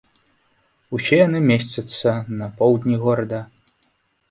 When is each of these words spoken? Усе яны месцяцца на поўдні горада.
Усе 0.99 1.19
яны 1.27 1.41
месцяцца 1.51 2.15
на 2.41 2.49
поўдні 2.59 2.95
горада. 3.07 3.45